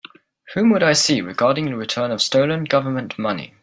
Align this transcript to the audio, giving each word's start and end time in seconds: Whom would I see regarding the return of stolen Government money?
Whom 0.55 0.71
would 0.71 0.81
I 0.81 0.93
see 0.93 1.21
regarding 1.21 1.65
the 1.65 1.75
return 1.75 2.09
of 2.09 2.23
stolen 2.23 2.63
Government 2.63 3.19
money? 3.19 3.53